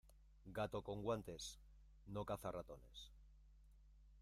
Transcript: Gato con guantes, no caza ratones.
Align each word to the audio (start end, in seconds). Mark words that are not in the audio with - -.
Gato 0.59 0.81
con 0.87 1.03
guantes, 1.07 1.51
no 2.17 2.25
caza 2.31 2.51
ratones. 2.57 3.07